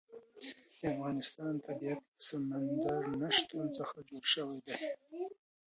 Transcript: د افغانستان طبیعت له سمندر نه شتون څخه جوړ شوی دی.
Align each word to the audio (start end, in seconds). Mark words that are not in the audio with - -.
د 0.77 0.79
افغانستان 0.93 1.53
طبیعت 1.67 2.01
له 2.09 2.21
سمندر 2.29 3.01
نه 3.19 3.29
شتون 3.37 3.65
څخه 3.77 3.95
جوړ 4.09 4.23
شوی 4.33 4.59
دی. 4.67 4.77